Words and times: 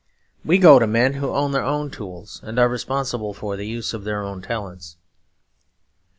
We 0.43 0.57
go 0.57 0.79
to 0.79 0.87
men 0.87 1.13
who 1.13 1.29
own 1.29 1.51
their 1.51 1.63
own 1.63 1.91
tools 1.91 2.39
and 2.43 2.57
are 2.57 2.67
responsible 2.67 3.35
for 3.35 3.55
the 3.55 3.67
use 3.67 3.93
of 3.93 4.03
their 4.03 4.23
own 4.23 4.41
talents. 4.41 4.97